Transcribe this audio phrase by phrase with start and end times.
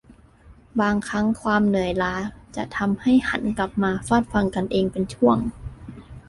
[0.81, 2.13] บางครั้งความเหนื่อยล้า
[2.55, 5.37] จะทำให้หันกลับมาฟาดฟันกันเองเป็นช่วง